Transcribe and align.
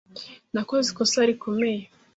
Nakoze 0.53 0.87
ikosa 0.89 1.19
rikomeye. 1.29 1.81